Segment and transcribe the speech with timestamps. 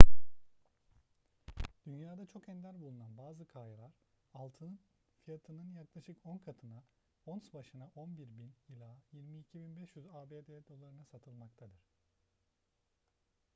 [1.85, 3.91] dünyada çok ender bulunan bazı kayalar
[4.33, 4.79] altının
[5.25, 6.83] fiyatının yaklaşık on katına
[7.25, 11.83] ons başına 11.000 ila 22.500 abd dolarına satılmaktadır